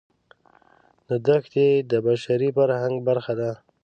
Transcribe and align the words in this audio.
دا 1.07 1.15
دښتې 1.27 1.67
د 1.91 1.93
بشري 2.07 2.49
فرهنګ 2.57 2.95
برخه 3.07 3.33
ده. 3.39 3.51